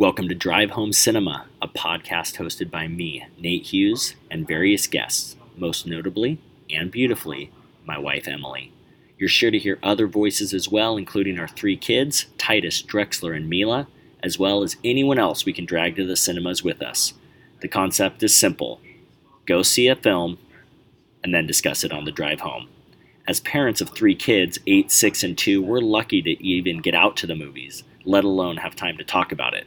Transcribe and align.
Welcome 0.00 0.30
to 0.30 0.34
Drive 0.34 0.70
Home 0.70 0.94
Cinema, 0.94 1.44
a 1.60 1.68
podcast 1.68 2.38
hosted 2.38 2.70
by 2.70 2.88
me, 2.88 3.26
Nate 3.38 3.66
Hughes, 3.66 4.14
and 4.30 4.48
various 4.48 4.86
guests, 4.86 5.36
most 5.58 5.86
notably 5.86 6.38
and 6.70 6.90
beautifully, 6.90 7.52
my 7.84 7.98
wife 7.98 8.26
Emily. 8.26 8.72
You're 9.18 9.28
sure 9.28 9.50
to 9.50 9.58
hear 9.58 9.78
other 9.82 10.06
voices 10.06 10.54
as 10.54 10.70
well, 10.70 10.96
including 10.96 11.38
our 11.38 11.48
three 11.48 11.76
kids, 11.76 12.24
Titus, 12.38 12.82
Drexler, 12.82 13.36
and 13.36 13.46
Mila, 13.46 13.88
as 14.22 14.38
well 14.38 14.62
as 14.62 14.78
anyone 14.82 15.18
else 15.18 15.44
we 15.44 15.52
can 15.52 15.66
drag 15.66 15.96
to 15.96 16.06
the 16.06 16.16
cinemas 16.16 16.64
with 16.64 16.80
us. 16.80 17.12
The 17.60 17.68
concept 17.68 18.22
is 18.22 18.34
simple 18.34 18.80
go 19.46 19.60
see 19.60 19.86
a 19.86 19.96
film 19.96 20.38
and 21.22 21.34
then 21.34 21.46
discuss 21.46 21.84
it 21.84 21.92
on 21.92 22.06
the 22.06 22.10
drive 22.10 22.40
home. 22.40 22.70
As 23.28 23.40
parents 23.40 23.82
of 23.82 23.90
three 23.90 24.14
kids, 24.14 24.58
8, 24.66 24.90
6, 24.90 25.22
and 25.24 25.36
2, 25.36 25.60
we're 25.60 25.80
lucky 25.80 26.22
to 26.22 26.42
even 26.42 26.80
get 26.80 26.94
out 26.94 27.18
to 27.18 27.26
the 27.26 27.36
movies, 27.36 27.82
let 28.06 28.24
alone 28.24 28.56
have 28.56 28.74
time 28.74 28.96
to 28.96 29.04
talk 29.04 29.30
about 29.30 29.52
it. 29.52 29.66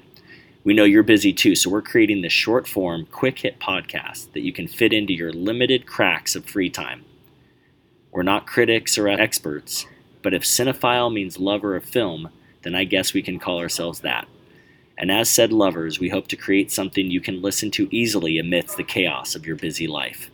We 0.66 0.74
know 0.74 0.86
you're 0.86 1.04
busy 1.04 1.34
too, 1.34 1.56
so 1.56 1.70
we're 1.70 1.82
creating 1.82 2.22
this 2.22 2.32
short 2.32 2.70
form, 2.70 3.06
quick 3.12 3.40
hit 3.40 3.60
podcast 3.60 4.32
that 4.32 4.44
you 4.44 4.54
can 4.54 4.70
fit 4.70 4.94
into 4.94 5.14
your 5.14 5.34
limited 5.34 5.86
cracks 5.86 6.38
of 6.38 6.46
free 6.46 6.70
time. 6.70 7.04
We're 8.12 8.24
not 8.24 8.48
critics 8.48 8.98
or 8.98 9.10
experts, 9.10 9.86
but 10.22 10.34
if 10.34 10.44
cinephile 10.44 11.12
means 11.12 11.38
lover 11.38 11.76
of 11.76 11.84
film, 11.84 12.30
then 12.62 12.76
I 12.76 12.86
guess 12.86 13.14
we 13.14 13.22
can 13.22 13.40
call 13.40 13.60
ourselves 13.60 14.00
that. 14.02 14.26
And 14.98 15.12
as 15.12 15.30
said 15.30 15.52
lovers, 15.52 16.00
we 16.00 16.08
hope 16.08 16.28
to 16.30 16.38
create 16.38 16.72
something 16.72 17.12
you 17.12 17.20
can 17.20 17.42
listen 17.42 17.70
to 17.72 17.94
easily 17.94 18.40
amidst 18.40 18.78
the 18.78 18.86
chaos 18.86 19.36
of 19.36 19.46
your 19.46 19.58
busy 19.58 19.88
life. 19.88 20.32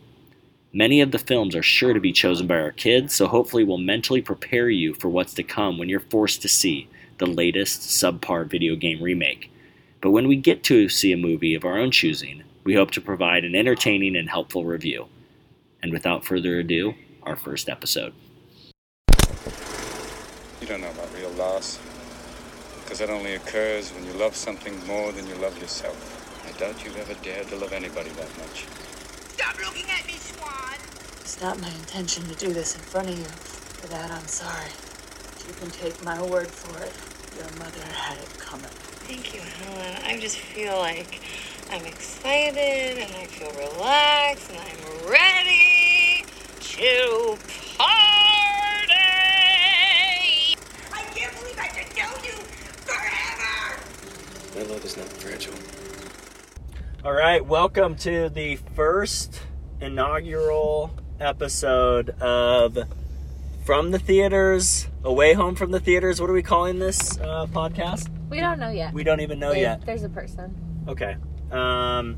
Many 0.72 1.00
of 1.00 1.10
the 1.10 1.18
films 1.18 1.56
are 1.56 1.62
sure 1.62 1.92
to 1.92 1.98
be 1.98 2.12
chosen 2.12 2.46
by 2.46 2.60
our 2.60 2.70
kids, 2.70 3.14
so 3.14 3.26
hopefully 3.26 3.64
we'll 3.64 3.78
mentally 3.78 4.22
prepare 4.22 4.70
you 4.70 4.94
for 4.94 5.08
what's 5.08 5.34
to 5.34 5.42
come 5.42 5.76
when 5.76 5.88
you're 5.88 5.98
forced 5.98 6.40
to 6.42 6.48
see 6.48 6.88
the 7.18 7.26
latest 7.26 7.80
subpar 7.80 8.46
video 8.46 8.76
game 8.76 9.02
remake. 9.02 9.50
But 10.00 10.12
when 10.12 10.28
we 10.28 10.36
get 10.36 10.62
to 10.64 10.88
see 10.88 11.12
a 11.12 11.16
movie 11.16 11.54
of 11.54 11.64
our 11.64 11.78
own 11.78 11.90
choosing, 11.90 12.44
we 12.64 12.74
hope 12.74 12.90
to 12.92 13.02
provide 13.02 13.44
an 13.44 13.54
entertaining 13.54 14.16
and 14.16 14.30
helpful 14.30 14.64
review. 14.64 15.08
And 15.82 15.92
without 15.92 16.24
further 16.24 16.58
ado, 16.58 16.94
our 17.22 17.36
first 17.36 17.68
episode. 17.68 18.14
You 20.60 20.66
don't 20.66 20.80
know 20.80 20.90
about 20.90 21.14
real 21.14 21.30
loss. 21.32 21.78
Because 22.82 22.98
that 23.00 23.10
only 23.10 23.34
occurs 23.34 23.90
when 23.90 24.04
you 24.06 24.12
love 24.14 24.34
something 24.34 24.74
more 24.86 25.12
than 25.12 25.26
you 25.26 25.34
love 25.34 25.60
yourself. 25.60 25.96
I 26.48 26.58
doubt 26.58 26.82
you've 26.82 26.96
ever 26.96 27.14
dared 27.22 27.48
to 27.48 27.56
love 27.56 27.72
anybody 27.72 28.10
that 28.10 28.38
much. 28.38 28.64
Stop 29.34 29.58
looking 29.60 29.88
at 29.90 30.06
me, 30.06 30.14
Swan! 30.14 30.76
It's 31.20 31.40
not 31.42 31.60
my 31.60 31.68
intention 31.68 32.24
to 32.24 32.34
do 32.34 32.52
this 32.52 32.74
in 32.74 32.80
front 32.80 33.10
of 33.10 33.18
you. 33.18 33.24
For 33.24 33.86
that, 33.88 34.10
I'm 34.10 34.26
sorry. 34.26 34.70
But 35.34 35.46
you 35.46 35.54
can 35.54 35.70
take 35.70 36.02
my 36.02 36.22
word 36.22 36.48
for 36.48 36.82
it. 36.82 36.92
Your 37.36 37.50
mother 37.58 37.84
had 37.92 38.18
it 38.18 38.38
coming. 38.38 38.70
Thank 39.10 39.34
you, 39.34 39.40
Helen. 39.40 39.96
I 40.04 40.20
just 40.20 40.38
feel 40.38 40.78
like 40.78 41.20
I'm 41.68 41.84
excited 41.84 42.96
and 42.96 43.12
I 43.16 43.26
feel 43.26 43.50
relaxed 43.58 44.48
and 44.52 44.60
I'm 44.60 45.10
ready 45.10 46.24
to 46.60 47.36
party. 47.76 48.94
I 50.92 51.02
can't 51.12 51.36
believe 51.40 51.58
I 51.58 51.66
could 51.66 51.96
know 51.96 52.08
you 52.22 52.38
forever! 52.86 53.80
My 54.54 54.62
love 54.72 54.84
is 54.84 54.96
not 54.96 55.08
fragile. 55.08 55.54
All 57.04 57.12
right, 57.12 57.44
welcome 57.44 57.96
to 57.96 58.28
the 58.28 58.60
first 58.76 59.42
inaugural 59.80 60.94
episode 61.18 62.10
of 62.20 62.78
From 63.64 63.90
the 63.90 63.98
Theaters, 63.98 64.86
Away 65.02 65.32
Home 65.32 65.56
from 65.56 65.72
the 65.72 65.80
Theaters. 65.80 66.20
What 66.20 66.30
are 66.30 66.34
we 66.34 66.44
calling 66.44 66.78
this 66.78 67.18
uh, 67.18 67.46
podcast? 67.46 68.08
We 68.30 68.40
don't 68.40 68.58
know 68.60 68.70
yet. 68.70 68.92
We 68.94 69.02
don't 69.04 69.20
even 69.20 69.38
know 69.38 69.50
There- 69.52 69.60
yet. 69.60 69.84
There's 69.84 70.04
a 70.04 70.08
person. 70.08 70.54
Okay. 70.88 71.16
Um, 71.50 72.16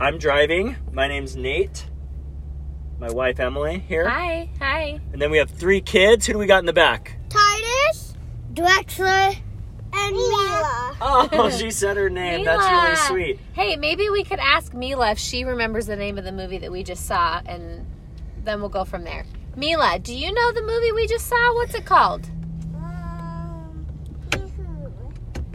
I'm 0.00 0.18
driving. 0.18 0.76
My 0.92 1.06
name's 1.06 1.36
Nate. 1.36 1.86
My 2.98 3.10
wife 3.10 3.38
Emily 3.40 3.80
here. 3.80 4.08
Hi, 4.08 4.48
hi. 4.58 5.00
And 5.12 5.20
then 5.20 5.30
we 5.30 5.38
have 5.38 5.50
three 5.50 5.80
kids. 5.80 6.26
Who 6.26 6.34
do 6.34 6.38
we 6.38 6.46
got 6.46 6.60
in 6.60 6.66
the 6.66 6.72
back? 6.72 7.16
Titus, 7.28 8.14
Drexler, 8.54 9.36
and 9.92 10.12
Mila. 10.16 10.96
Oh, 11.00 11.50
she 11.58 11.70
said 11.70 11.96
her 11.96 12.08
name. 12.08 12.44
That's 12.44 12.62
really 12.64 12.96
sweet. 12.96 13.40
Hey, 13.54 13.76
maybe 13.76 14.08
we 14.08 14.22
could 14.24 14.38
ask 14.38 14.72
Mila 14.72 15.10
if 15.10 15.18
she 15.18 15.44
remembers 15.44 15.86
the 15.86 15.96
name 15.96 16.16
of 16.16 16.24
the 16.24 16.32
movie 16.32 16.58
that 16.58 16.70
we 16.70 16.82
just 16.84 17.06
saw, 17.06 17.40
and 17.44 17.84
then 18.44 18.60
we'll 18.60 18.68
go 18.70 18.84
from 18.84 19.02
there. 19.04 19.26
Mila, 19.56 19.98
do 19.98 20.14
you 20.14 20.32
know 20.32 20.52
the 20.52 20.62
movie 20.62 20.92
we 20.92 21.06
just 21.06 21.26
saw? 21.26 21.54
What's 21.54 21.74
it 21.74 21.84
called? 21.84 22.28
Um, 22.76 23.84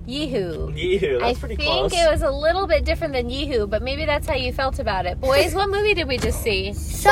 Yeehoo. 0.07 0.73
Yeehoo, 0.73 1.17
I 1.17 1.27
that's 1.27 1.39
pretty 1.39 1.57
think 1.57 1.93
it 1.93 2.09
was 2.09 2.21
a 2.21 2.31
little 2.31 2.65
bit 2.65 2.85
different 2.85 3.13
than 3.13 3.29
Yeehoo, 3.29 3.69
but 3.69 3.81
maybe 3.81 4.05
that's 4.05 4.25
how 4.25 4.35
you 4.35 4.53
felt 4.53 4.79
about 4.79 5.05
it. 5.05 5.19
Boys, 5.19 5.53
what 5.53 5.69
movie 5.69 5.93
did 5.93 6.07
we 6.07 6.17
just 6.17 6.41
see? 6.41 6.71
Sonic! 6.71 7.11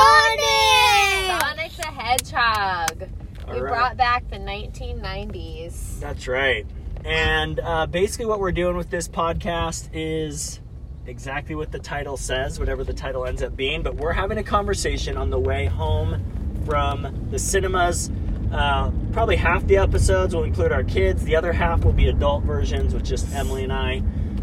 Sonic 1.27 1.71
the 1.73 1.87
Hedgehog. 1.87 3.09
All 3.47 3.53
we 3.53 3.59
right. 3.59 3.69
brought 3.69 3.97
back 3.97 4.29
the 4.29 4.37
1990s. 4.37 5.99
That's 5.99 6.27
right. 6.27 6.65
And 7.03 7.59
uh, 7.59 7.85
basically, 7.85 8.27
what 8.27 8.39
we're 8.39 8.53
doing 8.53 8.77
with 8.77 8.89
this 8.89 9.09
podcast 9.09 9.89
is 9.93 10.61
exactly 11.05 11.53
what 11.53 11.71
the 11.71 11.79
title 11.79 12.17
says, 12.17 12.59
whatever 12.59 12.83
the 12.83 12.93
title 12.93 13.25
ends 13.25 13.43
up 13.43 13.55
being. 13.57 13.83
But 13.83 13.95
we're 13.95 14.13
having 14.13 14.37
a 14.37 14.43
conversation 14.43 15.17
on 15.17 15.29
the 15.29 15.39
way 15.39 15.65
home 15.65 16.23
from 16.65 17.27
the 17.29 17.39
cinemas. 17.39 18.09
Uh, 18.55 18.89
probably 19.11 19.35
half 19.35 19.67
the 19.67 19.75
episodes 19.75 20.33
will 20.33 20.45
include 20.45 20.71
our 20.71 20.83
kids, 20.85 21.25
the 21.25 21.35
other 21.35 21.51
half 21.51 21.83
will 21.83 21.91
be 21.91 22.07
adult 22.07 22.41
versions 22.45 22.93
with 22.93 23.03
just 23.03 23.29
Emily 23.33 23.65
and 23.65 23.73
I. 23.73 23.97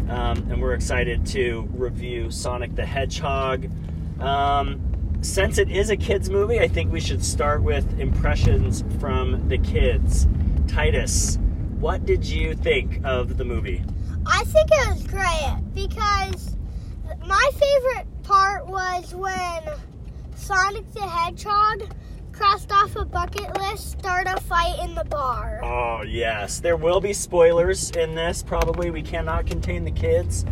Um, 0.07 0.37
and 0.51 0.61
we're 0.61 0.75
excited 0.75 1.25
to 1.27 1.67
review 1.73 2.29
Sonic 2.29 2.75
the 2.75 2.85
Hedgehog. 2.85 3.67
Um, 4.21 4.79
since 5.21 5.57
it 5.57 5.71
is 5.71 5.89
a 5.89 5.97
kids' 5.97 6.29
movie, 6.29 6.59
I 6.59 6.67
think 6.67 6.91
we 6.91 6.99
should 6.99 7.25
start 7.25 7.63
with 7.63 7.99
impressions 7.99 8.83
from 8.99 9.49
the 9.49 9.57
kids. 9.57 10.27
Titus, 10.67 11.39
what 11.79 12.05
did 12.05 12.23
you 12.23 12.53
think 12.53 13.01
of 13.03 13.37
the 13.37 13.45
movie? 13.45 13.83
I 14.27 14.43
think 14.43 14.69
it 14.71 14.93
was 14.93 15.07
great 15.07 15.57
because 15.73 16.55
my 17.25 17.49
favorite 17.55 18.05
part 18.21 18.67
was 18.67 19.15
when 19.15 19.63
Sonic 20.35 20.91
the 20.93 21.01
Hedgehog 21.01 21.91
crossed 22.33 22.71
off 22.71 22.95
a 22.95 23.05
bucket 23.05 23.55
list, 23.59 23.91
start 23.99 24.27
a 24.27 24.39
fight 24.41 24.77
in 24.83 24.95
the 24.95 25.05
bar. 25.05 25.61
Oh, 25.63 26.01
yes. 26.01 26.59
There 26.59 26.75
will 26.75 26.99
be 26.99 27.13
spoilers 27.13 27.91
in 27.91 28.15
this, 28.15 28.43
probably. 28.43 28.89
We 28.89 29.01
cannot 29.01 29.45
contain 29.45 29.85
the 29.85 29.91
kids. 29.91 30.45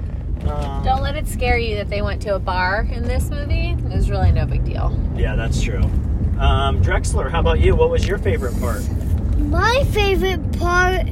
Um, 0.45 0.83
Don't 0.83 1.01
let 1.01 1.15
it 1.15 1.27
scare 1.27 1.57
you 1.57 1.75
that 1.75 1.89
they 1.89 2.01
went 2.01 2.21
to 2.23 2.35
a 2.35 2.39
bar 2.39 2.87
in 2.91 3.03
this 3.03 3.29
movie. 3.29 3.69
It 3.71 3.83
was 3.83 4.09
really 4.09 4.31
no 4.31 4.45
big 4.45 4.63
deal. 4.63 4.97
Yeah, 5.15 5.35
that's 5.35 5.61
true. 5.61 5.83
Um, 6.39 6.81
Drexler, 6.81 7.29
how 7.29 7.39
about 7.39 7.59
you? 7.59 7.75
What 7.75 7.89
was 7.89 8.07
your 8.07 8.17
favorite 8.17 8.59
part? 8.59 8.81
My 9.37 9.83
favorite 9.91 10.51
part 10.57 11.07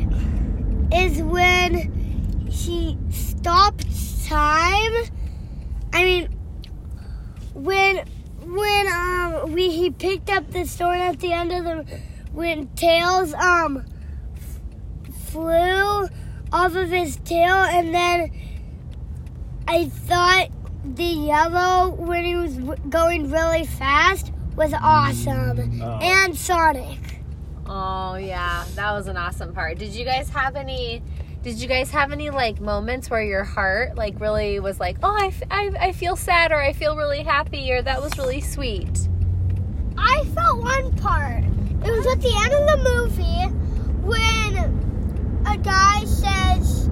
is 0.93 1.21
when 1.21 2.47
he 2.49 2.97
stopped 3.09 3.85
time. 4.25 4.93
I 5.93 6.03
mean, 6.03 6.29
when 7.53 8.05
when 8.55 8.87
um 8.87 9.53
we 9.53 9.69
he 9.69 9.89
picked 9.89 10.29
up 10.29 10.49
the 10.51 10.65
sword 10.65 10.97
at 10.97 11.19
the 11.19 11.31
end 11.33 11.51
of 11.51 11.63
the 11.63 11.99
when 12.31 12.67
Tails 12.75 13.33
um 13.33 13.83
f- 14.35 15.15
flew 15.31 16.07
off 16.51 16.75
of 16.75 16.89
his 16.89 17.17
tail 17.17 17.55
and 17.55 17.93
then 17.93 18.31
I 19.67 19.85
thought 19.85 20.47
the 20.83 21.03
yellow 21.03 21.91
when 21.91 22.25
he 22.25 22.35
was 22.35 22.55
w- 22.55 22.81
going 22.89 23.29
really 23.29 23.65
fast 23.65 24.31
was 24.55 24.73
awesome 24.73 25.79
Oh. 25.81 25.99
and 26.01 26.35
Sonic. 26.35 26.97
Oh 27.67 28.15
yeah, 28.15 28.65
that 28.75 28.91
was 28.93 29.07
an 29.07 29.15
awesome 29.15 29.53
part. 29.53 29.77
Did 29.77 29.93
you 29.93 30.03
guys 30.05 30.29
have 30.29 30.55
any? 30.55 31.03
Did 31.41 31.61
you 31.61 31.69
guys 31.69 31.89
have 31.91 32.11
any 32.11 32.29
like 32.31 32.59
moments 32.59 33.09
where 33.09 33.23
your 33.23 33.45
heart 33.45 33.95
like 33.95 34.19
really 34.19 34.59
was 34.59 34.77
like, 34.79 34.97
oh, 35.01 35.15
I, 35.17 35.27
f- 35.27 35.43
I, 35.49 35.71
I 35.79 35.91
feel 35.93 36.17
sad 36.17 36.51
or 36.51 36.61
I 36.61 36.73
feel 36.73 36.97
really 36.97 37.23
happy 37.23 37.71
or 37.71 37.81
that 37.81 38.01
was 38.01 38.17
really 38.17 38.41
sweet? 38.41 39.07
I 39.97 40.25
felt 40.35 40.59
one 40.61 40.91
part. 40.97 41.43
It 41.85 41.91
was 41.91 42.05
at 42.07 42.19
the 42.19 42.35
end 42.43 42.53
of 42.53 42.67
the 42.67 42.77
movie 42.93 43.55
when 44.05 45.45
a 45.47 45.57
guy 45.57 46.03
says 46.03 46.89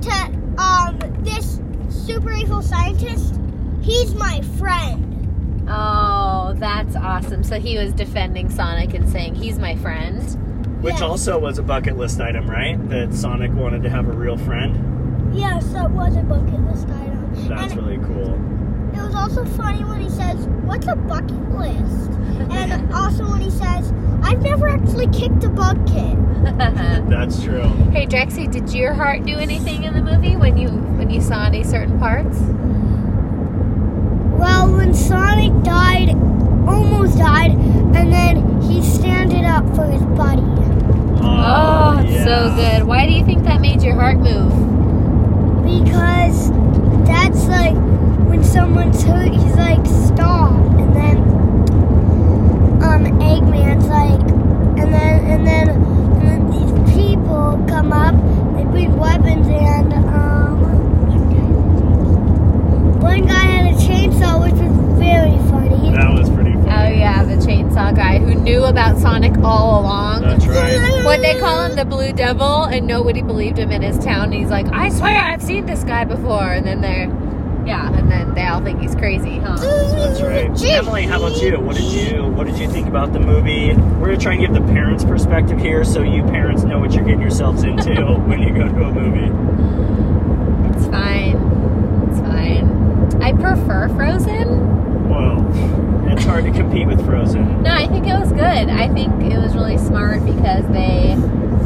to 0.00 0.12
um 0.58 0.98
this 1.22 1.60
super 1.90 2.32
evil 2.32 2.62
scientist, 2.62 3.38
he's 3.82 4.14
my 4.14 4.40
friend. 4.58 5.66
Oh, 5.68 6.54
that's 6.56 6.96
awesome. 6.96 7.44
So 7.44 7.60
he 7.60 7.76
was 7.76 7.92
defending 7.92 8.48
Sonic 8.48 8.94
and 8.94 9.06
saying 9.06 9.34
he's 9.34 9.58
my 9.58 9.76
friend. 9.76 10.22
Which 10.80 10.94
Yes. 10.94 11.02
also 11.02 11.38
was 11.38 11.58
a 11.58 11.62
bucket 11.62 11.96
list 11.96 12.20
item, 12.20 12.48
right? 12.48 12.76
That 12.90 13.12
Sonic 13.14 13.52
wanted 13.54 13.82
to 13.84 13.90
have 13.90 14.08
a 14.08 14.12
real 14.12 14.36
friend. 14.36 15.32
Yes, 15.34 15.66
that 15.72 15.90
was 15.90 16.16
a 16.16 16.22
bucket 16.22 16.60
list 16.70 16.86
item. 16.88 17.30
That's 17.48 17.72
and 17.72 17.82
really 17.82 17.98
cool. 17.98 18.34
it 18.94 19.02
was 19.02 19.14
also 19.14 19.44
funny 19.44 19.84
when 19.84 20.00
he 20.00 20.08
says, 20.10 20.46
"What's 20.64 20.86
a 20.86 20.96
bucket 20.96 21.58
list?" 21.58 22.10
and 22.50 22.92
also 22.94 23.28
when 23.30 23.40
he 23.40 23.50
says, 23.50 23.92
"I've 24.22 24.42
never 24.42 24.68
actually 24.68 25.08
kicked 25.08 25.44
a 25.44 25.48
bucket." 25.48 26.16
That's 27.08 27.42
true. 27.42 27.62
hey 27.92 28.06
Drexy, 28.06 28.46
did 28.46 28.72
your 28.72 28.92
heart 28.94 29.24
do 29.24 29.36
anything 29.36 29.84
in 29.84 29.94
the 29.94 30.02
movie 30.02 30.36
when 30.36 30.56
you 30.56 30.68
when 30.68 31.10
you 31.10 31.20
saw 31.20 31.44
any 31.46 31.64
certain 31.64 31.98
parts? 31.98 32.38
Well, 34.38 34.70
when 34.72 34.94
Sonic 34.94 35.52
Why 42.96 43.04
do 43.04 43.12
you 43.12 43.26
think 43.26 43.44
that 43.44 43.60
made 43.60 43.82
your 43.82 43.94
heart 43.94 44.16
move? 44.16 44.50
Because 45.62 46.48
that's 47.06 47.44
like 47.46 47.74
when 48.26 48.42
someone's 48.42 49.02
hurt, 49.02 49.34
he's 49.34 49.54
like, 49.54 49.84
stop. 49.84 50.52
And 50.80 50.96
then 50.96 51.18
um 52.82 53.04
Eggman's 53.20 53.86
like 53.88 54.22
and 54.82 54.94
then 54.94 55.24
and 55.26 55.46
then 55.46 55.68
and 55.68 56.26
then 56.26 56.50
these 56.50 56.72
people 56.94 57.62
come 57.68 57.92
up, 57.92 58.14
they 58.56 58.64
bring 58.64 58.96
weapons 58.96 59.46
and 59.46 59.92
um 59.92 60.62
one 63.02 63.26
guy 63.26 63.44
had 63.44 63.74
a 63.74 63.76
chainsaw 63.76 64.42
which 64.42 64.54
was 64.54 64.72
very 64.98 65.36
funny. 65.50 65.90
That 65.90 66.14
was 66.18 66.30
pretty 66.30 66.54
funny. 66.54 66.70
Oh 66.70 66.88
yeah, 66.98 67.24
the 67.24 67.34
chainsaw 67.34 67.94
guy 67.94 68.20
who 68.20 68.36
knew 68.36 68.64
about 68.64 68.96
Sonic 68.96 69.36
all 69.44 69.82
along. 69.82 70.22
That's 70.22 70.46
right. 70.46 71.04
What 71.04 71.20
they 71.20 71.38
call 71.38 71.60
him 71.64 71.65
the 71.76 71.84
Blue 71.84 72.10
Devil, 72.10 72.64
and 72.64 72.86
nobody 72.86 73.20
believed 73.20 73.58
him 73.58 73.70
in 73.70 73.82
his 73.82 73.98
town. 73.98 74.32
He's 74.32 74.48
like, 74.48 74.66
I 74.68 74.88
swear 74.88 75.14
I've 75.14 75.42
seen 75.42 75.66
this 75.66 75.84
guy 75.84 76.04
before, 76.04 76.50
and 76.50 76.66
then 76.66 76.80
they're, 76.80 77.04
yeah, 77.66 77.92
and 77.92 78.10
then 78.10 78.34
they 78.34 78.46
all 78.46 78.62
think 78.62 78.80
he's 78.80 78.94
crazy, 78.94 79.38
huh? 79.38 79.56
That's 79.56 80.22
right. 80.22 80.50
Emily, 80.64 81.02
how 81.02 81.18
about 81.18 81.36
you? 81.42 81.60
What 81.60 81.76
did 81.76 81.84
you 81.84 82.24
What 82.24 82.46
did 82.46 82.58
you 82.58 82.68
think 82.70 82.88
about 82.88 83.12
the 83.12 83.20
movie? 83.20 83.74
We're 83.74 84.06
gonna 84.06 84.16
try 84.16 84.32
and 84.32 84.40
give 84.40 84.54
the 84.54 84.72
parents' 84.72 85.04
perspective 85.04 85.58
here, 85.58 85.84
so 85.84 86.02
you 86.02 86.22
parents 86.22 86.62
know 86.62 86.78
what 86.78 86.92
you're 86.94 87.04
getting 87.04 87.20
yourselves 87.20 87.62
into 87.62 87.94
when 88.26 88.40
you 88.40 88.54
go 88.54 88.66
to 88.66 88.82
a 88.84 88.92
movie. 88.92 89.30
It's 90.78 90.86
fine. 90.86 91.36
It's 92.08 92.20
fine. 92.20 93.22
I 93.22 93.32
prefer 93.32 93.88
Frozen. 93.90 95.08
Well, 95.10 95.44
it's 96.10 96.24
hard 96.24 96.44
to 96.44 96.52
compete 96.52 96.86
with 96.86 97.04
Frozen. 97.04 97.62
No, 97.62 97.70
I 97.70 97.86
think 97.86 98.06
it 98.06 98.18
was 98.18 98.32
good. 98.32 98.40
I 98.40 98.88
think 98.94 99.12
it 99.30 99.36
was 99.38 99.54
really 99.54 99.76
smart 99.78 100.24
because 100.24 100.66
they 100.72 101.16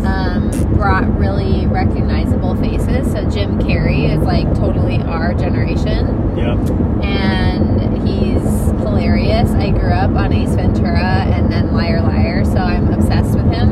um, 0.04 0.50
brought 0.74 1.06
really 1.18 1.66
recognizable 1.66 2.54
faces. 2.56 3.10
So 3.12 3.28
Jim 3.28 3.58
Carrey 3.58 4.10
is 4.10 4.22
like 4.24 4.46
totally 4.54 4.98
our 5.02 5.34
generation. 5.34 6.16
Yep. 6.36 6.70
and 7.04 8.08
he's 8.08 8.42
hilarious. 8.82 9.50
I 9.50 9.70
grew 9.70 9.90
up 9.92 10.10
on 10.12 10.32
Ace 10.32 10.54
Ventura 10.54 11.24
and 11.26 11.50
then 11.52 11.72
Liar 11.72 12.00
Liar, 12.02 12.44
so 12.44 12.56
I'm 12.56 12.88
obsessed 12.92 13.34
with 13.36 13.52
him. 13.52 13.70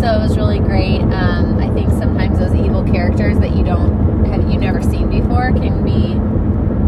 So 0.00 0.06
it 0.06 0.18
was 0.18 0.36
really 0.36 0.58
great. 0.60 1.00
Um, 1.02 1.58
I 1.58 1.72
think 1.74 1.90
sometimes 1.90 2.38
those 2.38 2.54
evil 2.54 2.84
characters 2.84 3.38
that 3.38 3.54
you 3.54 3.64
don't 3.64 4.24
have 4.26 4.50
you 4.50 4.58
never 4.58 4.82
seen 4.82 5.10
before 5.10 5.52
can 5.52 5.84
be 5.84 6.14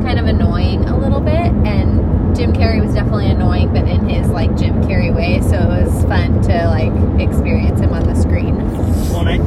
kind 0.05 0.19
of 0.19 0.27
annoying 0.27 0.85
a 0.87 0.99
little 0.99 1.21
bit, 1.21 1.53
and 1.67 2.35
Jim 2.35 2.53
Carrey 2.53 2.85
was 2.85 2.95
definitely 2.95 3.31
annoying, 3.31 3.73
but 3.73 3.87
in 3.87 4.09
his 4.09 4.29
like 4.29 4.57
Jim 4.57 4.83
Carrey 4.85 5.15
way. 5.15 5.41
So 5.43 5.57
it 5.57 5.85
was 5.85 6.05
fun 6.05 6.41
to 6.43 6.67
like 6.69 7.21
experience 7.21 7.81
him 7.81 7.93
on 7.93 8.05
the 8.05 8.15
screen. 8.15 8.57
Well, 9.11 9.21
and 9.21 9.29
I 9.29 9.39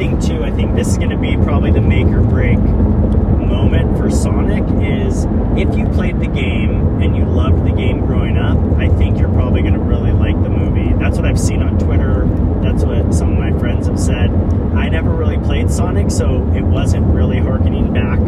think. 0.55 0.65
I 0.65 0.67
think 0.67 0.75
this 0.75 0.87
is 0.87 0.97
going 0.97 1.09
to 1.09 1.17
be 1.17 1.35
probably 1.43 1.71
the 1.71 1.81
make 1.81 2.07
or 2.07 2.21
break 2.21 2.57
moment 2.57 3.97
for 3.97 4.09
Sonic. 4.09 4.63
Is 4.81 5.25
if 5.57 5.77
you 5.77 5.87
played 5.89 6.19
the 6.19 6.27
game 6.27 7.01
and 7.01 7.15
you 7.15 7.25
loved 7.25 7.65
the 7.65 7.75
game 7.75 8.05
growing 8.05 8.37
up, 8.37 8.57
I 8.77 8.89
think 8.97 9.19
you're 9.19 9.31
probably 9.33 9.61
going 9.61 9.73
to 9.73 9.79
really 9.79 10.11
like 10.11 10.41
the 10.43 10.49
movie. 10.49 10.93
That's 10.93 11.17
what 11.17 11.25
I've 11.25 11.39
seen 11.39 11.61
on 11.61 11.77
Twitter. 11.79 12.25
That's 12.61 12.83
what 12.83 13.13
some 13.13 13.33
of 13.33 13.39
my 13.39 13.57
friends 13.59 13.87
have 13.87 13.99
said. 13.99 14.31
I 14.75 14.89
never 14.89 15.09
really 15.11 15.37
played 15.37 15.69
Sonic, 15.71 16.11
so 16.11 16.37
it 16.53 16.63
wasn't 16.63 17.05
really 17.07 17.39
harkening 17.39 17.93
back 17.93 18.19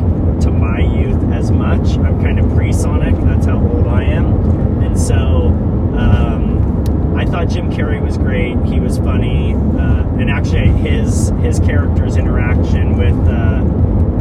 to 0.41 0.51
my 0.51 0.79
youth 0.79 1.31
as 1.33 1.51
much. 1.51 1.97
I'm 1.97 2.21
kind 2.21 2.39
of 2.39 2.49
pre-Sonic. 2.53 3.15
That's 3.25 3.45
how 3.45 3.59
old 3.59 3.87
I 3.87 4.03
am, 4.03 4.25
and 4.83 4.99
so. 4.99 5.15
Um, 5.97 6.57
I 7.17 7.25
thought 7.25 7.49
Jim 7.49 7.71
Carrey 7.71 7.99
was 7.99 8.17
great. 8.17 8.63
He 8.65 8.79
was 8.79 8.99
funny, 8.99 9.55
uh, 9.55 10.03
and 10.27 10.37
actually 10.37 10.67
his 10.89 11.29
his 11.41 11.59
character's 11.59 12.17
interaction 12.17 12.97
with 12.97 13.15
uh, 13.27 13.61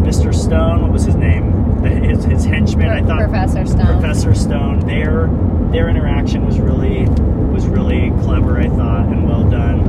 Mr. 0.07 0.33
Stone, 0.33 0.83
what 0.83 0.93
was 0.93 1.05
his 1.05 1.17
name? 1.17 1.83
The, 1.83 1.89
his, 1.89 2.25
his 2.25 2.45
henchman. 2.45 2.89
I 2.89 3.03
thought 3.03 3.29
Professor 3.29 3.67
Stone. 3.67 3.87
Professor 3.87 4.35
Stone. 4.35 4.87
Their 4.87 5.29
their 5.73 5.89
interaction 5.89 6.47
was 6.47 6.61
really 6.61 7.07
was 7.51 7.67
really 7.67 8.11
clever. 8.23 8.61
I 8.61 8.69
thought 8.69 9.07
and 9.07 9.29
well 9.29 9.49
done. 9.51 9.81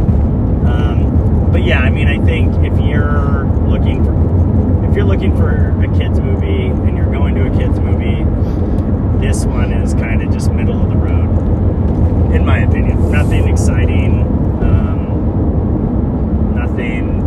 Um, 0.66 1.52
but 1.52 1.64
yeah, 1.64 1.82
I 1.82 1.92
mean, 1.92 2.08
I 2.08 2.24
think 2.26 2.52
if 2.66 2.80
you're 2.82 3.46
looking 3.68 4.04
for 4.04 4.90
if 4.90 4.96
you're 4.96 5.06
looking 5.06 5.36
for 5.38 5.70
a 5.84 5.98
kids 6.00 6.20
movie 6.20 6.68
and 6.68 6.98
you're 6.98 7.12
going 7.12 7.36
to 7.36 7.46
a 7.46 7.58
kids 7.58 7.80
movie, 7.80 8.24
this 9.24 9.46
one 9.46 9.72
is 9.72 9.94
kind 9.94 10.24
of 10.24 10.34
just 10.34 10.52
middle 10.52 10.82
of 10.82 10.90
the 10.90 10.96
road, 10.96 12.34
in 12.34 12.44
my 12.44 12.60
opinion. 12.60 13.12
Nothing 13.12 13.48
exciting. 13.48 14.47
Nothing 16.78 17.24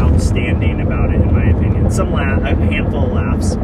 outstanding 0.00 0.80
about 0.80 1.10
it, 1.10 1.20
in 1.20 1.30
my 1.30 1.44
opinion. 1.50 1.90
Some 1.90 2.10
la- 2.10 2.38
a 2.38 2.54
handful 2.54 3.04
of 3.04 3.12
laughs. 3.12 3.56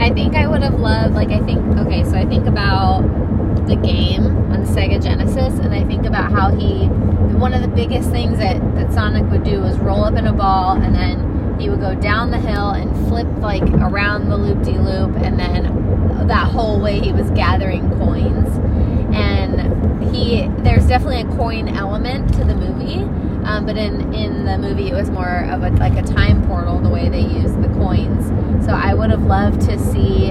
I 0.00 0.10
think 0.10 0.34
I 0.34 0.46
would 0.46 0.62
have 0.62 0.80
loved, 0.80 1.14
like, 1.14 1.28
I 1.28 1.40
think, 1.40 1.60
okay, 1.80 2.02
so 2.04 2.16
I 2.16 2.24
think 2.24 2.46
about 2.46 3.02
the 3.66 3.76
game 3.76 4.24
on 4.50 4.64
Sega 4.64 5.02
Genesis, 5.02 5.58
and 5.58 5.74
I 5.74 5.84
think 5.84 6.06
about 6.06 6.32
how 6.32 6.50
he, 6.50 6.86
one 7.36 7.52
of 7.52 7.60
the 7.60 7.68
biggest 7.68 8.08
things 8.08 8.38
that, 8.38 8.58
that 8.76 8.90
Sonic 8.94 9.30
would 9.30 9.44
do 9.44 9.60
was 9.60 9.76
roll 9.80 10.04
up 10.04 10.14
in 10.14 10.26
a 10.26 10.32
ball, 10.32 10.80
and 10.80 10.94
then 10.94 11.60
he 11.60 11.68
would 11.68 11.80
go 11.80 11.94
down 11.94 12.30
the 12.30 12.38
hill 12.38 12.70
and 12.70 12.90
flip, 13.06 13.26
like, 13.40 13.64
around 13.64 14.30
the 14.30 14.38
loop 14.38 14.62
de 14.62 14.78
loop, 14.78 15.14
and 15.16 15.38
then 15.38 16.26
that 16.26 16.48
whole 16.50 16.80
way 16.80 17.00
he 17.00 17.12
was 17.12 17.28
gathering 17.32 17.90
coins. 17.98 18.48
And 19.14 20.14
he, 20.14 20.48
there's 20.58 20.86
definitely 20.86 21.20
a 21.20 21.36
coin 21.36 21.68
element 21.68 22.32
to 22.34 22.44
the 22.44 22.54
movie, 22.54 23.04
um, 23.46 23.64
but 23.66 23.76
in, 23.76 24.12
in 24.12 24.44
the 24.44 24.58
movie 24.58 24.88
it 24.90 24.94
was 24.94 25.10
more 25.10 25.44
of 25.50 25.62
a, 25.62 25.70
like 25.76 25.96
a 25.96 26.02
time 26.02 26.46
portal, 26.46 26.78
the 26.80 26.88
way 26.88 27.08
they 27.08 27.20
used 27.20 27.62
the 27.62 27.68
coins. 27.78 28.26
So 28.66 28.72
I 28.72 28.94
would 28.94 29.10
have 29.10 29.22
loved 29.24 29.60
to 29.62 29.78
see 29.78 30.26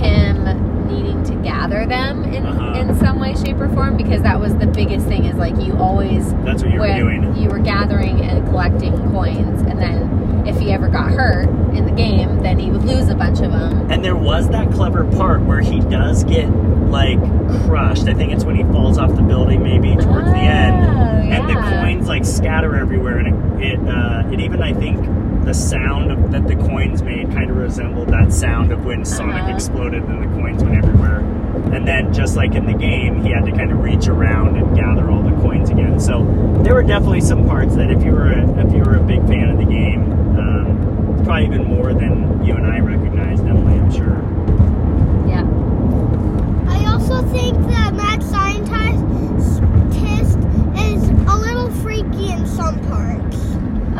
him 0.00 0.86
needing 0.88 1.22
to 1.24 1.34
gather 1.36 1.86
them 1.86 2.24
in, 2.24 2.44
Uh-huh. 2.46 2.78
in 2.80 2.94
some 2.98 3.20
way, 3.20 3.34
shape, 3.34 3.58
or 3.60 3.68
form 3.70 3.96
because 3.96 4.22
that 4.22 4.38
was 4.40 4.54
the 4.56 4.66
biggest 4.66 5.06
thing. 5.06 5.24
Is 5.24 5.36
like 5.36 5.56
you 5.60 5.76
always 5.76 6.32
That's 6.44 6.62
what 6.62 6.72
you 6.72 6.80
were 6.80 6.94
doing. 6.96 7.36
you 7.36 7.48
were 7.48 7.58
gathering 7.58 8.20
and 8.20 8.46
collecting 8.48 8.96
coins, 9.12 9.62
and 9.62 9.78
then 9.78 10.46
if 10.46 10.58
he 10.58 10.72
ever 10.72 10.88
got 10.88 11.10
hurt 11.12 11.48
in 11.74 11.84
the 11.86 11.92
game, 11.92 12.42
then 12.42 12.58
he 12.58 12.70
would 12.70 12.84
lose 12.84 13.08
a 13.08 13.14
bunch 13.14 13.40
of 13.40 13.52
them. 13.52 13.90
And 13.90 14.04
there 14.04 14.16
was 14.16 14.48
that 14.50 14.72
clever 14.72 15.04
part 15.12 15.42
where 15.42 15.60
he 15.60 15.80
does 15.80 16.24
get 16.24 16.48
like 16.90 17.18
crushed. 17.66 18.08
I 18.08 18.14
think 18.14 18.32
it's 18.32 18.44
when 18.44 18.56
he 18.56 18.64
falls 18.64 18.98
off 18.98 19.14
the 19.14 19.22
building, 19.22 19.62
maybe 19.62 19.90
towards 19.94 20.26
the 20.26 20.38
end, 20.38 20.74
Oh, 20.86 21.34
and 21.34 21.48
the 21.48 21.52
yeah. 21.52 21.82
coins 21.84 21.99
like 22.10 22.24
scatter 22.24 22.76
everywhere. 22.76 23.18
And 23.18 23.62
it, 23.62 23.72
it, 23.74 23.88
uh, 23.88 24.28
it 24.32 24.40
even 24.40 24.60
I 24.62 24.72
think 24.74 24.98
the 25.44 25.54
sound 25.54 26.10
of, 26.10 26.32
that 26.32 26.46
the 26.46 26.56
coins 26.56 27.02
made 27.02 27.30
kind 27.32 27.50
of 27.50 27.56
resembled 27.56 28.08
that 28.08 28.32
sound 28.32 28.72
of 28.72 28.84
when 28.84 29.04
Sonic 29.04 29.36
Uh-huh. 29.44 29.54
exploded 29.54 30.02
and 30.02 30.22
the 30.22 30.26
coins 30.40 30.62
went 30.62 30.76
everywhere. 30.84 31.20
And 31.72 31.86
then 31.86 32.12
just 32.12 32.36
like 32.36 32.54
in 32.54 32.66
the 32.66 32.74
game, 32.74 33.22
he 33.22 33.30
had 33.30 33.44
to 33.44 33.52
kind 33.52 33.70
of 33.70 33.78
reach 33.80 34.08
around 34.08 34.56
and 34.56 34.74
gather 34.76 35.08
all 35.10 35.22
the 35.22 35.30
coins 35.40 35.70
again. 35.70 36.00
So 36.00 36.24
there 36.64 36.74
were 36.74 36.82
definitely 36.82 37.20
some 37.20 37.46
parts 37.46 37.76
that 37.76 37.90
if 37.90 38.02
you 38.04 38.10
were 38.12 38.32
a, 38.32 38.66
if 38.66 38.72
you 38.74 38.82
were 38.82 38.96
a 38.96 39.02
big 39.02 39.24
fan 39.28 39.50
of 39.50 39.58
the 39.58 39.64
game, 39.64 40.02
um, 40.36 41.22
probably 41.24 41.46
even 41.46 41.64
more 41.64 41.92
than 41.94 42.44
you 42.44 42.54
and 42.56 42.66
I 42.66 42.80
recognized, 42.80 43.44
Emily, 43.46 43.74
I'm 43.78 43.90
sure. 43.92 44.18
Yeah. 45.28 45.46
I 46.68 46.92
also 46.92 47.22
think 47.30 47.56
that 47.68 47.94
Mad 47.94 48.20
Scientist 48.22 49.60
is 50.76 51.08
a 51.28 51.36
little 51.36 51.70
freaky 51.82 52.32
in 52.32 52.46
some 52.46 52.78
parts. 52.88 53.36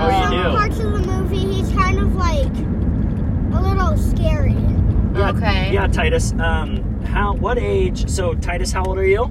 Oh, 0.03 0.09
in 0.09 0.15
you 0.15 0.23
some 0.23 0.53
do? 0.53 0.59
parts 0.59 0.79
of 0.79 0.93
the 0.93 1.13
movie, 1.13 1.53
he's 1.55 1.71
kind 1.73 1.99
of 1.99 2.15
like 2.17 2.47
a 2.47 3.61
little 3.69 3.97
scary. 3.97 4.53
Yeah, 5.15 5.31
Okay. 5.31 5.73
Yeah, 5.73 5.87
Titus. 5.89 6.33
Um, 6.35 7.01
how? 7.05 7.35
What 7.35 7.59
age? 7.59 8.09
So, 8.09 8.35
Titus, 8.35 8.73
how 8.73 8.85
old 8.85 8.99
are 8.99 9.07
you? 9.07 9.25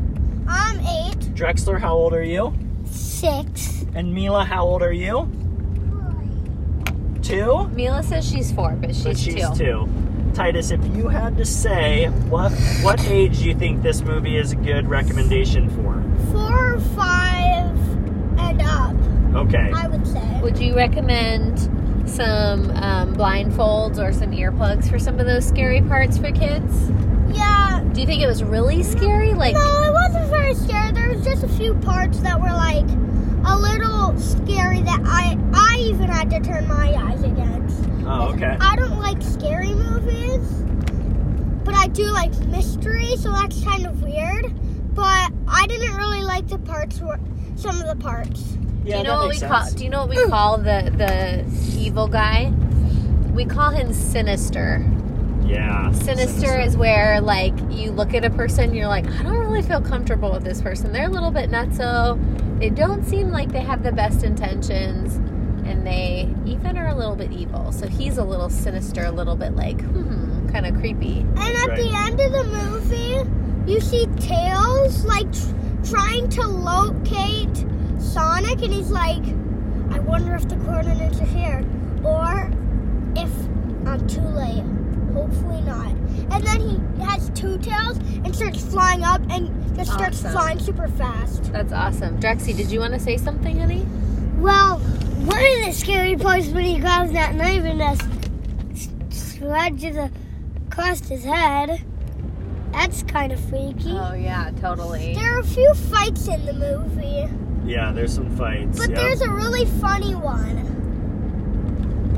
I'm 0.47 0.79
eight, 0.81 1.19
Drexler, 1.35 1.79
how 1.79 1.93
old 1.93 2.13
are 2.13 2.23
you? 2.23 2.53
six. 2.85 3.85
And 3.95 4.13
Mila, 4.13 4.43
how 4.45 4.63
old 4.65 4.81
are 4.81 4.93
you? 4.93 5.29
Two. 7.21 7.67
Mila 7.69 8.01
says 8.01 8.27
she's 8.29 8.51
four, 8.51 8.71
but 8.73 8.95
she's, 8.95 9.03
But 9.03 9.17
she's 9.17 9.49
two. 9.51 9.55
two. 9.55 9.89
Titus, 10.33 10.71
if 10.71 10.83
you 10.95 11.07
had 11.09 11.35
to 11.38 11.45
say 11.45 12.05
what 12.29 12.51
what 12.81 13.03
age 13.07 13.39
do 13.39 13.45
you 13.45 13.55
think 13.55 13.81
this 13.81 14.01
movie 14.01 14.38
is 14.38 14.51
a 14.53 14.55
good 14.55 14.88
recommendation 14.88 15.69
for? 15.69 16.01
Four 16.31 16.75
or 16.75 16.79
five 16.79 17.65
and 17.65 17.78
up, 17.78 17.78
Okay. 19.39 19.72
I 19.74 19.88
would 19.88 20.05
say. 20.05 20.39
Would 20.41 20.58
you 20.60 20.75
recommend 20.75 21.60
some 22.10 22.72
um, 22.72 23.15
blindfolds 23.15 23.98
or 24.00 24.12
some 24.12 24.31
earplugs 24.31 24.89
for 24.89 25.00
some 25.00 25.19
of 25.19 25.25
those 25.25 25.48
scary 25.48 25.81
parts 25.81 26.17
for 26.17 26.31
kids? 26.31 26.91
Yeah. 27.31 27.84
Do 27.93 28.01
you 28.01 28.08
think 28.08 28.22
it 28.22 28.27
was 28.27 28.43
really 28.43 28.84
scary? 28.84 29.34
Like, 29.34 29.55
No, 29.55 29.84
it 29.84 29.93
wasn't 29.93 30.29
very 30.29 30.53
scary. 30.55 30.91
There 30.91 31.10
was 31.10 31.24
just 31.24 31.43
a 31.43 31.48
few 31.48 31.74
parts 31.75 32.19
that 32.19 32.39
were 32.39 32.48
like 32.48 32.86
a 33.46 33.58
little 33.58 34.17
scary 34.19 34.81
that 34.81 35.00
I 35.05 35.38
I 35.53 35.77
even 35.79 36.10
had 36.10 36.29
to 36.31 36.39
turn 36.41 36.67
my 36.67 36.93
eyes 36.93 37.24
against. 37.24 37.84
Oh, 38.05 38.31
okay. 38.34 38.58
I 38.60 38.75
don't 38.75 39.00
like 39.00 39.22
scary 39.22 39.74
movies, 39.74 40.48
but 41.63 41.75
I 41.75 41.88
do 41.88 42.05
like 42.12 42.38
mystery, 42.48 43.15
so 43.17 43.31
that's 43.31 43.63
kind 43.63 43.86
of 43.86 44.01
weird. 44.03 44.51
But 44.96 45.31
I 45.48 45.65
didn't 45.67 45.96
really 45.96 46.24
like 46.24 46.48
the 46.48 46.58
parts 46.60 47.00
where 47.00 47.19
some 47.55 47.79
of 47.81 47.88
the 47.88 47.96
parts. 48.03 48.58
Yeah, 48.83 48.93
do 48.93 48.98
you 48.98 49.03
know 49.03 49.09
that 49.09 49.15
what 49.15 49.24
we 49.24 49.29
makes 49.29 49.43
call? 49.43 49.71
Do 49.71 49.83
you 49.83 49.89
know 49.89 50.05
what 50.05 50.09
we 50.09 50.25
call 50.27 50.57
the 50.57 50.91
the 50.95 51.77
evil 51.77 52.07
guy? 52.07 52.51
We 53.33 53.45
call 53.45 53.71
him 53.71 53.93
sinister. 53.93 54.86
Yeah. 55.45 55.91
Sinister, 55.93 56.59
is 56.59 56.77
where 56.77 57.21
like 57.21 57.53
you 57.71 57.91
look 57.91 58.13
at 58.13 58.24
a 58.24 58.29
person, 58.29 58.74
you're 58.74 58.88
like, 58.88 59.07
I 59.07 59.24
don't 59.24 59.38
really 59.38 59.63
feel 59.63 59.81
comfortable 59.81 60.31
with 60.31 60.43
this 60.43 60.62
person. 60.62 60.91
They're 60.91 61.07
a 61.07 61.12
little 61.12 61.31
bit 61.31 61.50
nutso. 61.50 62.19
They 62.59 62.69
don't 62.69 63.03
seem 63.05 63.31
like 63.31 63.51
they 63.51 63.62
have 63.62 63.83
the 63.83 63.91
best 63.91 64.24
intentions, 64.24 65.15
and 65.67 65.88
they 65.88 66.29
even 66.45 66.77
are 66.77 66.89
a 66.89 66.95
little 66.95 67.15
bit 67.15 67.31
evil. 67.31 67.71
So 67.71 67.88
he's 67.88 68.17
a 68.17 68.24
little 68.24 68.50
sinister, 68.50 69.05
a 69.05 69.12
little 69.12 69.36
bit 69.36 69.55
like, 69.55 69.81
hmm, 69.81 70.50
kind 70.50 70.65
of 70.65 70.75
creepy. 70.79 71.19
And 71.19 71.39
at 71.39 71.67
right. 71.69 71.77
the 71.77 71.91
end 71.95 72.19
of 72.19 72.31
the 72.31 72.43
movie, 72.43 73.71
you 73.71 73.79
see 73.81 74.05
Tails 74.17 75.05
like 75.05 75.31
tr- 75.33 75.95
trying 75.95 76.29
to 76.29 76.45
locate 76.45 77.65
Sonic, 78.00 78.62
and 78.62 78.74
he's 78.74 78.89
like, 78.91 79.24
I 79.91 80.00
wonder 80.00 80.36
if 80.36 80.48
the 80.48 80.56
coordinates 80.58 81.20
are 81.20 81.25
here, 81.25 81.65
or 82.03 82.51
if 83.15 83.32
I'm 83.88 84.06
too 84.08 84.22
late. 84.22 84.63
Hopefully 85.13 85.62
not. 85.62 85.89
And 86.32 86.44
then 86.46 86.62
he 86.62 87.03
has 87.03 87.29
two 87.32 87.58
tails 87.58 87.98
and 87.98 88.36
starts 88.36 88.63
flying 88.63 89.03
up 89.03 89.22
and 89.29 89.50
just 89.75 89.91
starts 89.91 90.22
flying 90.22 90.60
super 90.60 90.88
fast. 90.89 91.51
That's 91.51 91.74
awesome. 91.74 92.20
Drexy, 92.20 92.53
did 92.53 92.72
you 92.72 92.79
want 92.79 92.94
to 92.94 93.00
say 93.00 93.18
something, 93.18 93.60
honey? 93.60 93.86
Well, 94.38 94.77
one 94.79 95.38
of 95.44 95.65
the 95.65 95.72
scary 95.74 96.15
parts 96.15 96.48
when 96.48 96.63
he 96.63 96.79
grabs 96.79 97.12
that 97.13 97.36
knife 97.36 97.63
and 97.63 97.79
just 97.79 98.01
s- 98.72 98.89
sledges 99.10 99.98
across 100.68 101.00
his 101.08 101.24
head. 101.24 101.82
That's 102.72 103.01
kind 103.03 103.32
of 103.34 103.39
freaky. 103.39 103.91
Oh 103.91 104.13
yeah, 104.13 104.51
totally. 104.62 105.15
There 105.15 105.36
are 105.36 105.39
a 105.39 105.44
few 105.44 105.74
fights 105.74 106.27
in 106.27 106.46
the 106.46 106.53
movie, 106.53 107.27
Yeah, 107.69 107.91
there's 107.91 108.15
some 108.15 108.35
fights. 108.35 108.79
but 108.79 108.89
yeah. 108.89 108.95
there's 108.95 109.21
a 109.21 109.29
really 109.29 109.65
funny 109.65 110.15
one. 110.15 110.57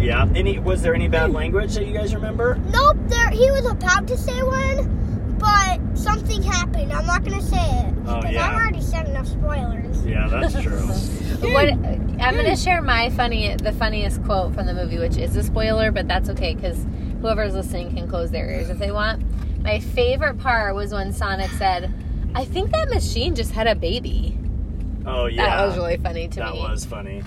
yeah. 0.02 0.26
Any 0.34 0.60
was 0.60 0.82
there 0.82 0.96
any 0.96 1.10
bad 1.10 1.30
hmm. 1.30 1.36
language 1.36 1.74
that 1.76 1.86
you 1.86 1.94
guys 1.94 2.16
remember? 2.16 2.56
Nope, 2.70 2.96
there 3.08 3.30
he 3.32 3.52
was 3.52 3.66
about 3.66 4.08
to 4.08 4.18
say 4.18 4.42
one, 4.44 5.36
but 5.38 5.82
something 5.98 6.42
happened. 6.42 6.94
I'm 6.94 7.06
not 7.06 7.26
gonna 7.26 7.42
say 7.42 7.58
it 7.58 7.94
Oh, 8.06 8.22
because 8.22 8.34
yeah. 8.34 8.48
I've 8.48 8.56
already 8.56 8.82
said 8.82 9.10
enough 9.10 9.28
spoilers. 9.28 10.06
Yeah, 10.06 10.30
that's 10.30 10.54
true. 10.62 10.90
What 11.54 11.74
hmm. 11.74 12.22
I'm 12.22 12.36
gonna 12.36 12.56
share 12.56 12.82
my 12.82 13.10
funny, 13.10 13.54
the 13.56 13.74
funniest 13.74 14.24
quote 14.24 14.54
from 14.54 14.68
the 14.68 14.74
movie, 14.74 15.00
which 15.00 15.18
is 15.18 15.36
a 15.36 15.44
spoiler, 15.44 15.92
but 15.92 16.08
that's 16.08 16.30
okay 16.30 16.56
because 16.56 16.86
whoever's 17.20 17.56
listening 17.56 17.94
can 17.94 18.08
close 18.08 18.32
their 18.32 18.50
ears 18.50 18.70
if 18.70 18.80
they 18.80 18.92
want. 18.92 19.22
My 19.64 19.80
favorite 19.80 20.38
part 20.38 20.76
was 20.76 20.94
when 20.94 21.12
Sonic 21.12 21.52
said, 21.52 21.94
"I 22.36 22.46
think 22.46 22.72
that 22.72 22.90
machine 22.90 23.36
just 23.36 23.52
had 23.52 23.68
a 23.68 23.76
baby." 23.76 24.38
Oh 25.06 25.26
yeah. 25.26 25.46
That 25.58 25.66
was 25.68 25.78
really 25.78 25.98
funny 25.98 26.28
to 26.28 26.40
That 26.40 26.54
me. 26.54 26.60
was 26.60 26.86
funny. 26.86 27.24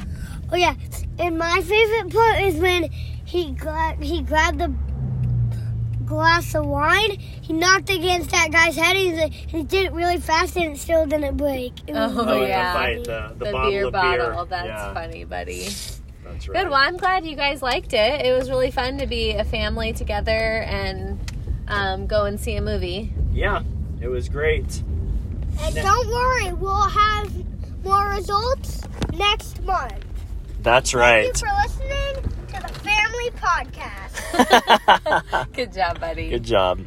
Oh 0.53 0.57
yeah, 0.57 0.75
and 1.19 1.39
my 1.39 1.61
favorite 1.63 2.13
part 2.13 2.41
is 2.43 2.57
when 2.57 2.85
he 3.25 3.53
gra- 3.53 3.97
he 4.01 4.23
grabbed 4.23 4.59
the 4.59 4.73
glass 6.05 6.55
of 6.55 6.67
wine, 6.67 7.13
he 7.19 7.53
knocked 7.53 7.89
against 7.91 8.31
that 8.31 8.51
guy's 8.53 8.77
head, 8.77 8.95
and 8.97 9.33
he, 9.33 9.59
he 9.59 9.63
did 9.65 9.87
it 9.87 9.93
really 9.93 10.19
fast, 10.19 10.57
and 10.57 10.75
it 10.75 10.79
still 10.79 11.07
didn't 11.07 11.37
break. 11.37 11.73
It 11.87 11.95
was 11.95 12.13
Oh, 12.17 12.21
Oh, 12.21 12.35
really 12.37 12.49
yeah. 12.49 12.73
the 12.73 12.79
fight, 12.79 13.05
the, 13.05 13.35
the, 13.39 13.45
the 13.47 13.53
bottle 13.53 13.71
beer 13.71 13.87
of 13.87 13.93
bottle. 13.93 14.27
beer. 14.37 14.45
That's 14.51 14.67
yeah, 14.69 14.95
funny, 14.95 15.25
buddy. 15.25 15.63
That's 16.25 16.49
right. 16.49 16.63
Good. 16.63 16.69
Well, 16.71 16.75
I'm 16.81 16.97
glad 16.99 17.25
you 17.27 17.37
guys 17.37 17.63
liked 17.63 17.93
it. 17.95 18.25
It 18.27 18.37
was 18.37 18.51
really 18.51 18.71
fun 18.71 18.99
to 18.99 19.07
be 19.07 19.33
a 19.33 19.45
family 19.45 19.93
together 19.95 20.31
and 20.31 21.19
um, 21.69 22.07
go 22.07 22.27
and 22.27 22.39
see 22.39 22.55
a 22.57 22.63
movie. 22.63 23.13
Yeah, 23.33 23.63
it 24.01 24.09
was 24.09 24.29
great. 24.29 24.83
And 25.61 25.75
Ne- 25.75 25.83
don't 25.83 26.09
worry, 26.09 26.53
we'll 26.53 26.75
have 26.83 27.33
more 27.85 28.09
results 28.09 28.83
next 29.13 29.63
month. 29.63 30.05
That's 30.63 30.95
right. 30.95 31.33
Thank 31.33 31.43
right. 31.43 31.43
you 31.43 31.47
for 31.47 31.55
listening 31.63 32.15
to 32.49 32.61
the 32.63 32.69
Family 32.81 33.31
Podcast. 33.37 34.17
Good 35.53 35.73
job, 35.73 36.01
buddy. 36.01 36.31
Good 36.31 36.45
job. 36.45 36.81